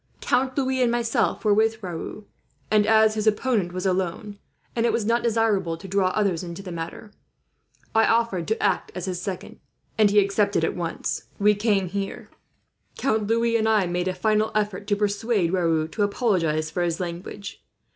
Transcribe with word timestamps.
Count 0.19 0.57
Louis 0.57 0.81
and 0.81 0.91
myself 0.91 1.45
were 1.45 1.53
with 1.53 1.83
Raoul, 1.83 2.25
and 2.71 2.87
as 2.87 3.13
his 3.13 3.27
opponent 3.27 3.71
was 3.71 3.85
alone, 3.85 4.39
and 4.75 4.87
it 4.87 4.91
was 4.91 5.05
not 5.05 5.21
desirable 5.21 5.77
to 5.77 5.87
draw 5.87 6.07
others 6.07 6.41
into 6.41 6.63
the 6.63 6.71
matter, 6.71 7.11
I 7.93 8.07
offered 8.07 8.47
to 8.47 8.63
act 8.63 8.91
as 8.95 9.05
his 9.05 9.21
second; 9.21 9.59
and 9.99 10.09
he 10.09 10.17
accepted 10.17 10.63
it, 10.63 10.67
at 10.71 10.75
once. 10.75 11.25
We 11.37 11.53
came 11.53 11.87
here. 11.87 12.31
Count 12.97 13.27
Louis 13.27 13.55
and 13.55 13.69
I 13.69 13.85
made 13.85 14.07
a 14.07 14.15
final 14.15 14.49
effort 14.55 14.87
to 14.87 14.95
persuade 14.95 15.53
Raoul 15.53 15.87
to 15.89 16.01
apologize 16.01 16.71
for 16.71 16.81
his 16.81 16.99
language. 16.99 17.63